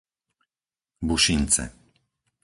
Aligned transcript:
Bušince 1.09 1.63